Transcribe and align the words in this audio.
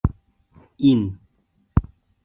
Ин... 0.91 1.05